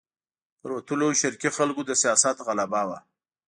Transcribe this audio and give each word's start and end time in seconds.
پر 0.59 0.69
وتلیو 0.75 1.17
شرقي 1.21 1.49
خلکو 1.57 1.81
د 1.85 1.91
سیاست 2.01 2.37
غلبه 2.47 2.81
وه. 2.87 2.99